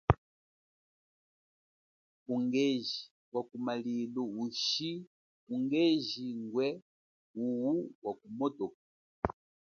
[2.27, 4.89] Ungeji wa kumalilu ushi
[5.53, 6.67] ungeji ngwe
[7.37, 8.81] wuwu wa motoka.